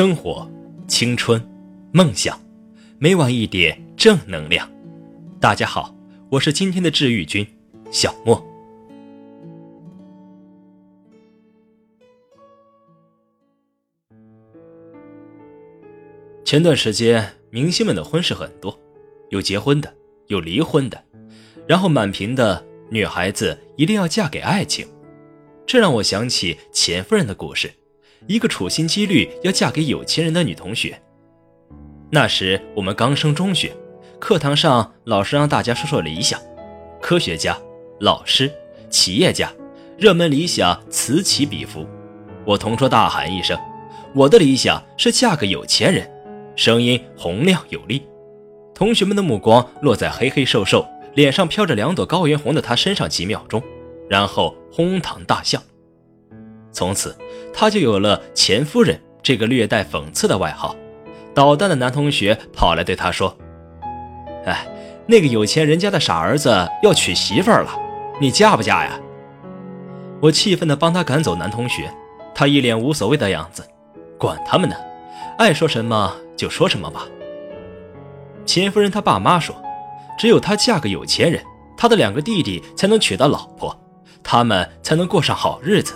[0.00, 0.50] 生活、
[0.88, 1.38] 青春、
[1.92, 2.40] 梦想，
[2.98, 4.66] 每晚一点正能量。
[5.38, 5.94] 大家好，
[6.30, 7.46] 我是今天的治愈君
[7.90, 8.42] 小莫。
[16.46, 18.74] 前段时间，明星们的婚事很多，
[19.28, 19.94] 有结婚的，
[20.28, 21.04] 有离婚的，
[21.68, 24.88] 然后满屏的女孩子一定要嫁给爱情，
[25.66, 27.70] 这让我想起钱夫人的故事。
[28.26, 31.00] 一个处心积虑要嫁给有钱人的女同学。
[32.10, 33.72] 那时我们刚升中学，
[34.18, 36.40] 课堂上老师让大家说说理想：
[37.00, 37.58] 科学家、
[38.00, 38.50] 老师、
[38.88, 39.52] 企业家，
[39.96, 41.86] 热门理想此起彼伏。
[42.44, 43.58] 我同桌大喊一声
[44.14, 46.10] ：“我的理想是嫁个有钱人！”
[46.56, 48.02] 声音洪亮有力。
[48.74, 53.62] 同学们的目光落在黑黑瘦瘦、脸上飘着两朵高原红的他身上几秒钟，
[54.08, 55.62] 然后哄堂大笑。
[56.72, 57.16] 从此，
[57.52, 60.74] 他就有了“钱夫人”这个略带讽刺的外号。
[61.34, 63.36] 捣蛋的男同学跑来对他说
[64.44, 64.66] ：“哎，
[65.06, 67.70] 那个有钱人家的傻儿子要娶媳妇儿了，
[68.20, 68.98] 你嫁不嫁呀？”
[70.20, 71.90] 我气愤地帮他赶走男同学，
[72.34, 73.64] 他一脸无所谓的样子
[74.18, 74.76] ：“管他们呢，
[75.38, 77.06] 爱说什么就说什么吧。”
[78.44, 79.54] 钱夫人她爸妈说
[80.18, 81.42] ：“只有她嫁个有钱人，
[81.76, 83.78] 她的两个弟弟才能娶到老婆，
[84.22, 85.94] 他们才能过上好日子。”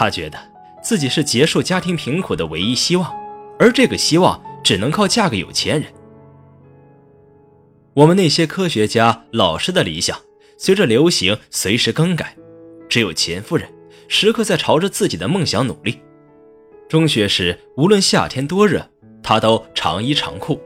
[0.00, 0.38] 他觉得
[0.82, 3.14] 自己是结束家庭贫苦的唯一希望，
[3.58, 5.92] 而这个希望只能靠嫁个有钱人。
[7.92, 10.18] 我们那些科学家、老师的理想，
[10.56, 12.34] 随着流行随时更改，
[12.88, 13.68] 只有钱夫人
[14.08, 16.00] 时刻在朝着自己的梦想努力。
[16.88, 18.82] 中学时，无论夏天多热，
[19.22, 20.58] 她都长衣长裤。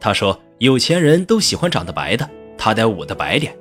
[0.00, 3.56] 她说：“有钱人都喜欢长得白的，她得捂得白点。”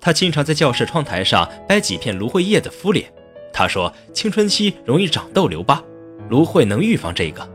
[0.00, 3.12] 她经常在教室窗台上掰几片芦荟叶子敷脸。
[3.52, 5.82] 他说：“青春期容易长痘留疤，
[6.28, 7.48] 芦荟能预防这个。”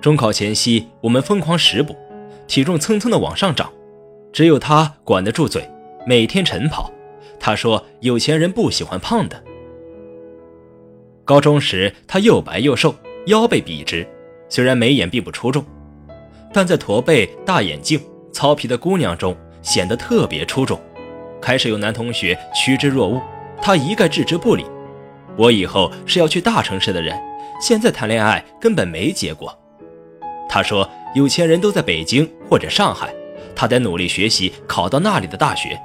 [0.00, 1.96] 中考前夕，我们疯狂食补，
[2.46, 3.72] 体重蹭蹭的往上涨，
[4.32, 5.68] 只有他管得住嘴，
[6.06, 6.90] 每天晨跑。
[7.40, 9.42] 他说：“有钱人不喜欢胖的。”
[11.24, 12.94] 高中时，他又白又瘦，
[13.26, 14.06] 腰背笔直，
[14.48, 15.64] 虽然眉眼并不出众，
[16.52, 17.98] 但在驼背、大眼镜、
[18.30, 20.78] 糙皮的姑娘中显得特别出众。
[21.40, 23.20] 开始有男同学趋之若鹜。
[23.64, 24.66] 他一概置之不理。
[25.38, 27.18] 我以后是要去大城市的人，
[27.58, 29.58] 现在谈恋爱根本没结果。
[30.46, 33.14] 他说，有钱人都在北京或者上海，
[33.56, 35.80] 他得努力学习，考到那里的大学。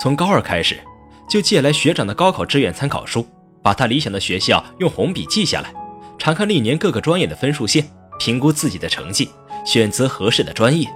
[0.00, 0.80] 从高二开始，
[1.28, 3.26] 就借来学长的高考志愿参考书，
[3.62, 5.70] 把他理想的学校用红笔记下来，
[6.16, 7.86] 查看历年各个专业的分数线，
[8.18, 9.28] 评估自己的成绩，
[9.66, 10.88] 选择合适的专业。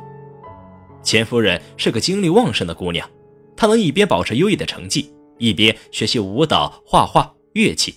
[1.03, 3.07] 钱夫人是个精力旺盛的姑娘，
[3.55, 5.14] 她能一边保持优异的成绩。
[5.39, 7.95] 一边学习舞蹈、画画、乐器，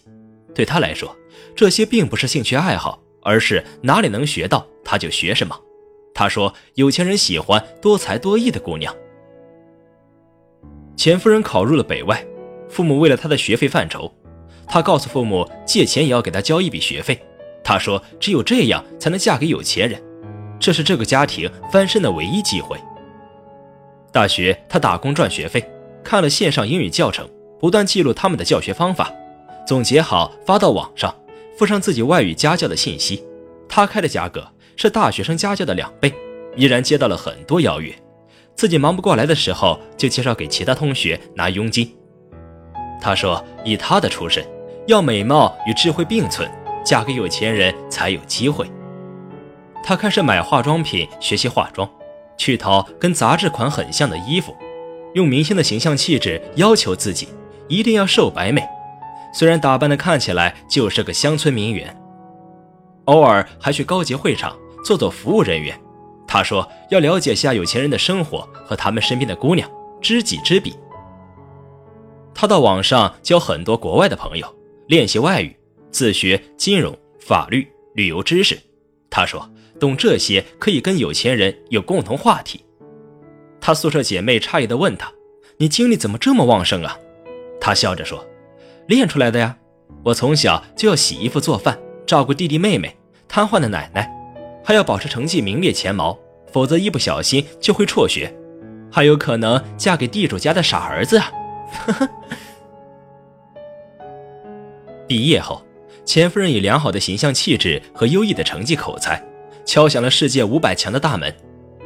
[0.54, 1.16] 对他来说，
[1.56, 5.58] 这些并不是兴趣爱好，而是哪里能学到他就学什么。
[6.14, 8.96] 他说：“有钱人喜欢多才多艺的姑娘。”
[10.98, 12.26] 钱夫人考入了北外，
[12.68, 14.12] 父母为了她的学费犯愁，
[14.66, 17.22] 她告诉父母借钱也要给她交一笔学费。
[17.64, 20.02] 她说：“只有这样才能嫁给有钱人，
[20.60, 22.80] 这是这个家庭翻身的唯一机会。”
[24.12, 25.64] 大学，她打工赚学费。
[26.08, 27.30] 看了线上英语教程，
[27.60, 29.12] 不断记录他们的教学方法，
[29.68, 31.14] 总结好发到网上，
[31.58, 33.22] 附上自己外语家教的信息。
[33.68, 34.48] 他开的价格
[34.78, 36.14] 是大学生家教的两倍，
[36.56, 37.94] 依然接到了很多邀约。
[38.56, 41.94] 自己忙不过来的时候，就介绍给其他同学拿佣金。
[43.02, 44.48] 他说：“以他的出身，
[44.88, 46.50] 要美貌与智慧并存，
[46.86, 48.66] 嫁给有钱人才有机会。”
[49.84, 51.90] 他开始买化妆品，学习化妆，
[52.38, 54.56] 去淘跟杂志款很像的衣服。
[55.18, 57.28] 用明星的形象气质要求自己，
[57.68, 58.64] 一定要瘦白美。
[59.34, 62.00] 虽然打扮的看起来就是个乡村名媛，
[63.06, 64.56] 偶尔还去高级会场
[64.86, 65.76] 做做服务人员。
[66.28, 69.68] 他说要了解下有钱人的生活和他们身边的姑娘，
[70.00, 70.76] 知己知彼。
[72.36, 74.48] 他到网上交很多国外的朋友，
[74.88, 75.58] 练习外语，
[75.90, 78.56] 自学金融、法律、旅游知识。
[79.10, 79.50] 他说
[79.80, 82.64] 懂这些可以跟有钱人有共同话题。
[83.60, 85.12] 她宿舍姐妹诧异地问她
[85.58, 86.98] ：“你精力怎么这么旺盛啊？”
[87.60, 88.26] 她笑着说
[88.88, 89.58] ：“练出来的呀。
[90.04, 92.96] 我从小就要洗衣服、做饭，照顾弟弟妹妹，
[93.28, 94.10] 瘫痪的奶奶，
[94.64, 96.18] 还要保持成绩名列前茅，
[96.52, 98.34] 否则一不小心就会辍学，
[98.92, 101.32] 还有可能嫁给地主家的傻儿子啊！”
[101.86, 102.10] 呵呵。
[105.08, 105.62] 毕业后，
[106.06, 109.22] 钱夫人以良好的形象气质和优异的成绩口才，
[109.66, 111.34] 敲响了世界五百强的大门。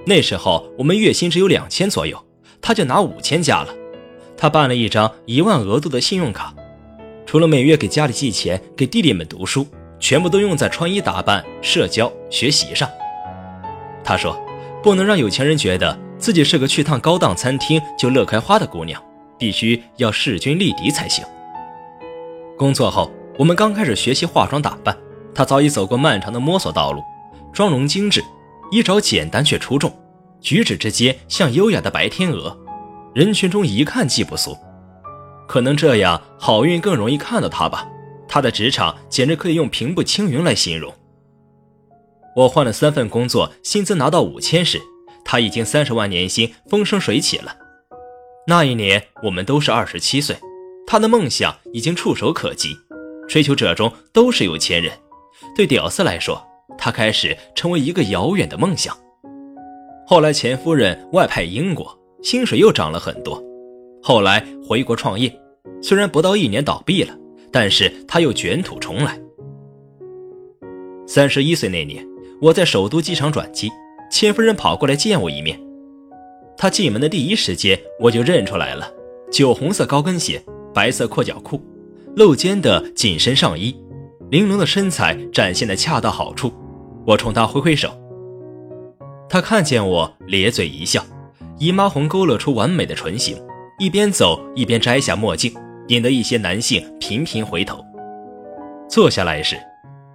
[0.06, 2.18] 那时候我们月薪只有两千左右，
[2.62, 3.74] 他就拿五千加了。
[4.36, 6.53] 他办了一张一万额度的信用卡，
[7.25, 9.68] 除了每月给家里寄钱给弟弟们读书，
[10.00, 12.89] 全部都用在穿衣打扮、社交、学习上。
[14.03, 14.36] 他说
[14.81, 19.00] ：“不能让有钱人觉得自己是个去趟高档餐厅就乐开花的姑娘，
[19.38, 21.24] 必须要势均力敌才行。”
[22.57, 24.98] 工作后，我们刚开始学习化妆打扮，
[25.36, 27.03] 她早已走过漫长的摸索道路，
[27.53, 28.24] 妆容精致，
[28.71, 29.95] 衣着简单却出众，
[30.39, 32.57] 举止之间像优雅的白天鹅，
[33.13, 34.57] 人群中一看即不俗。
[35.47, 37.88] 可能这样好运更容易看到他吧。
[38.27, 40.94] 他的职场简直可以用平步青云来形容。
[42.33, 44.81] 我换了三份工作，薪资拿到五千时，
[45.25, 47.53] 他已经三十万年薪，风生水起了。
[48.47, 50.38] 那一年我们都是二十七岁，
[50.88, 52.69] 他的梦想已经触手可及，
[53.27, 54.97] 追求者中都是有钱人。
[55.53, 56.41] 对屌丝来说，
[56.81, 58.94] 她开始成为一个遥远的梦想。
[60.06, 63.42] 后来钱夫人外派英国，薪水又涨了很多。
[64.04, 65.33] 后来回国创业，
[65.81, 67.16] 虽然不到一年倒闭了。
[67.54, 69.19] 但是他又卷土重来。
[71.06, 72.01] 三十一岁那年，
[72.42, 73.69] 我在首都机场转机，
[74.10, 75.60] 钱夫人跑过来见我一面。
[76.57, 78.89] 她进门的第一时间，我就认出来了：
[79.30, 80.42] 酒红色高跟鞋，
[80.74, 81.62] 白色阔脚裤，
[82.16, 83.75] 露肩的紧身上衣，
[84.30, 86.54] 玲珑的身材展现的恰到好处。
[87.06, 87.89] 我冲他挥挥手，
[89.30, 91.03] 他看见我咧嘴一笑，
[91.57, 93.38] 姨妈红勾勒出完美的唇形，
[93.80, 95.53] 一边走一边摘下墨镜。
[95.88, 97.83] 引得一些男性频频回头。
[98.88, 99.57] 坐下来时，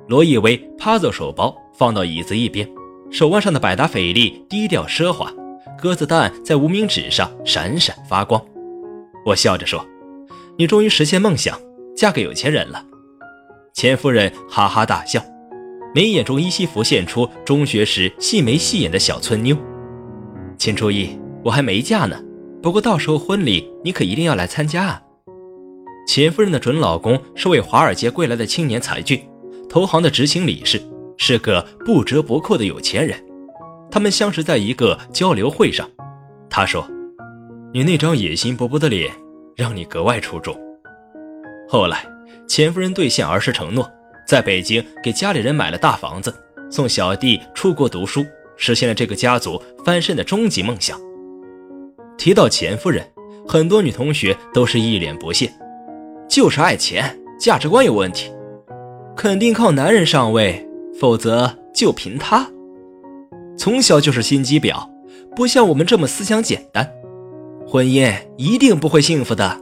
[0.09, 2.67] 罗意威趴着手包放到椅子一边，
[3.11, 5.31] 手腕上的百达翡丽低调奢华，
[5.77, 8.43] 鸽子蛋在无名指上闪闪发光。
[9.27, 9.85] 我笑着说
[10.57, 11.61] ：“你终于实现梦想，
[11.95, 12.83] 嫁给有钱人了。”
[13.75, 15.23] 钱夫人哈哈大笑，
[15.97, 19.57] 眉眼中依稀浮现出中学时细眉细眼的小村妞。
[20.59, 22.23] 请注意，我还没嫁呢，
[22.63, 25.03] 不过到时候婚礼你可一定要来参加啊！
[26.07, 29.27] 钱夫人的准老公是位华尔街归来的青年才俊，
[29.71, 30.79] 投行的执行理事，
[31.17, 33.19] 是个不折不扣的有钱人。
[33.91, 35.89] 他们相识在一个交流会上。
[36.51, 36.87] 他说
[37.73, 39.11] ：“你那张野心勃勃的脸，
[39.57, 40.55] 让你格外出众。”
[41.67, 42.07] 后来，
[42.47, 43.91] 钱夫人兑现儿时承诺，
[44.27, 46.35] 在北京给家里人买了大房子，
[46.71, 48.27] 送小弟出国读书，
[48.57, 50.99] 实现了这个家族翻身的终极梦想。
[52.19, 53.07] 提到钱夫人，
[53.47, 55.51] 很多女同学都是一脸不屑。
[56.29, 58.33] 就是爱钱，价值观有问题，
[59.17, 60.69] 肯定靠男人上位，
[60.99, 62.51] 否则就凭他。
[63.57, 64.89] 从小就是心机婊，
[65.37, 66.91] 不像我们这么思想简单，
[67.65, 69.61] 婚姻一定不会幸福的。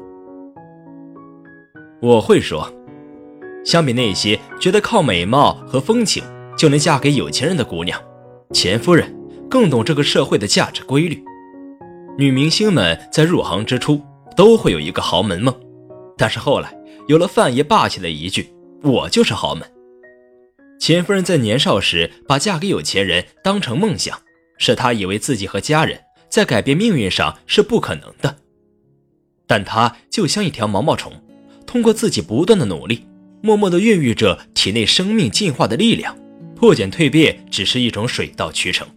[2.00, 2.72] 我会说，
[3.64, 6.22] 相比那些觉得靠美貌和风情
[6.56, 8.00] 就能嫁给有钱人的姑娘，
[8.52, 9.12] 钱夫人
[9.48, 11.22] 更懂这个社会的价值规律。
[12.16, 14.00] 女明星们在入行之初
[14.36, 15.54] 都会有一个豪门梦。
[16.16, 16.72] 但是后来
[17.08, 18.48] 有了范爷霸气的一句
[18.84, 19.68] “我就是豪门”，
[20.78, 24.16] 钱夫人在年少时把嫁给有钱人当成梦想，
[24.56, 28.36] 是她以为自己和家人在改变命运上是不可能的。
[29.48, 31.12] 但她就像一条毛毛虫，
[31.66, 33.04] 通过自己不断的努力，
[33.44, 36.16] 默默地孕育着体内生命进化的力量。
[36.56, 38.88] 破茧蜕变只是一种水到渠成。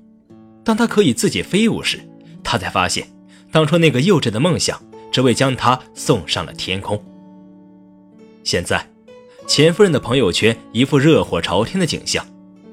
[0.63, 1.99] 当他可以自己飞舞时，
[2.41, 3.05] 他才发现，
[3.51, 4.81] 当初那个幼稚的梦想。
[5.09, 7.01] 只为将他送上了天空。
[8.43, 8.86] 现在，
[9.48, 12.24] 钱夫人的朋友圈一副热火朝天的景象，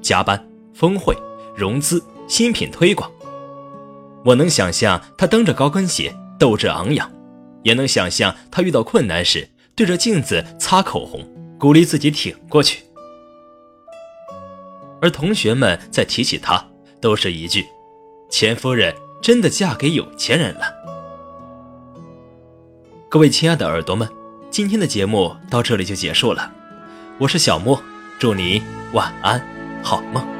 [0.01, 1.15] 加班、峰会、
[1.55, 3.09] 融资、新品推广。
[4.23, 7.09] 我能想象她蹬着高跟鞋，斗志昂扬；
[7.63, 11.25] 也能想象她遇到困难时，对着镜子擦口红，
[11.65, 12.83] 鼓励自己挺过去。
[15.01, 16.63] 而同学们在提起他，
[17.01, 17.65] 都是一句
[18.29, 20.61] ：“钱夫人真的嫁给有钱人了。”
[23.09, 24.07] 各位亲爱的耳朵们，
[24.51, 26.53] 今天的节目到这里就结束了。
[27.17, 27.81] 我是小莫，
[28.19, 28.61] 祝你
[28.93, 29.43] 晚安，
[29.81, 30.34] 好梦。